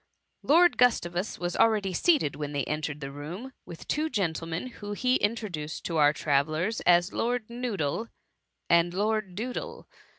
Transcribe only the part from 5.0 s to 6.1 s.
introduced to